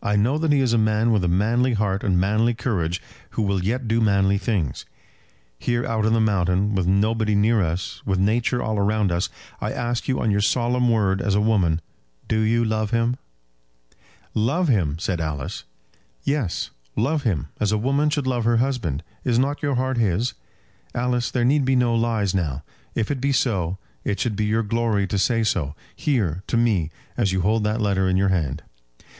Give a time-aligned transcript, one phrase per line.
[0.00, 3.42] I know that he is a man with a manly heart and manly courage, who
[3.42, 4.84] will yet do manly things.
[5.58, 9.28] Here out on the mountain, with nobody near us, with Nature all round us,
[9.60, 11.80] I ask you on your solemn word as a woman,
[12.28, 13.16] do you love him?"
[14.34, 15.64] "Love him!" said Alice.
[16.22, 19.02] "Yes; love him: as a woman should love her husband.
[19.24, 20.34] Is not your heart his?
[20.94, 22.62] Alice, there need be no lies now.
[22.94, 26.92] If it be so, it should be your glory to say so, here, to me,
[27.16, 28.62] as you hold that letter in your hand."